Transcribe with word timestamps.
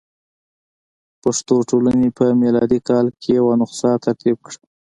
پښتو 1.21 1.55
ټولنې 1.69 2.09
په 2.17 2.25
میلادي 2.41 2.79
کال 2.89 3.05
کې 3.21 3.29
یوه 3.39 3.53
نسخه 3.61 3.91
ترتیب 4.05 4.37
کړه. 4.45 4.59